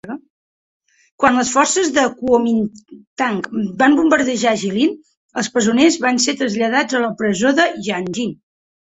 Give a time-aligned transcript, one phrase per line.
[1.23, 3.39] Quan les forces de Kuomingtang
[3.83, 4.99] van bombardejar Jilin,
[5.43, 8.31] els presoners van ser traslladats a la presó de Yanji.